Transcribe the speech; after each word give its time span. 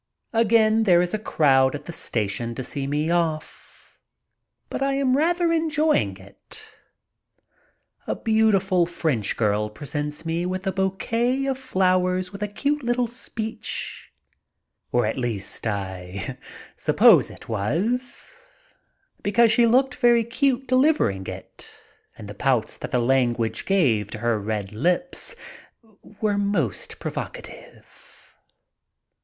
Again 0.33 0.81
there 0.85 1.03
is 1.03 1.13
a 1.13 1.19
crowd 1.19 1.75
at 1.75 1.85
the 1.85 1.91
station 1.93 2.55
to 2.55 2.63
see 2.63 2.87
me 2.87 3.11
off, 3.11 3.99
but 4.67 4.81
I 4.81 4.93
am 4.95 5.15
rather 5.15 5.53
enjoying 5.53 6.17
it. 6.17 6.65
A 8.07 8.15
beautiful 8.15 8.87
French 8.87 9.37
girl 9.37 9.69
presents 9.69 10.25
me 10.25 10.43
with 10.43 10.65
a 10.65 10.71
bouquet 10.71 11.45
of 11.45 11.59
flowers 11.59 12.31
with 12.31 12.41
a 12.41 12.47
cute 12.47 12.81
little 12.81 13.05
speech, 13.05 14.11
or 14.91 15.05
at 15.05 15.19
least 15.19 15.67
I 15.67 16.39
suppose 16.75 17.29
it 17.29 17.47
was, 17.47 18.41
because 19.21 19.51
she 19.51 19.67
looked 19.67 19.93
very 19.93 20.23
cute 20.23 20.67
deliver 20.67 21.11
ing 21.11 21.27
it, 21.27 21.69
and 22.17 22.27
the 22.27 22.33
pouts 22.33 22.75
that 22.79 22.89
the 22.89 22.97
language 22.97 23.67
gave 23.67 24.09
to 24.09 24.17
her 24.17 24.39
red 24.39 24.71
lips, 24.71 25.35
were 26.19 26.39
most 26.39 26.97
provocative. 26.97 28.33